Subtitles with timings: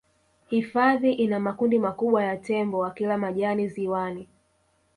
[0.47, 4.29] hifadhi ina makundi makubwa ya tembo wakila majani ziwani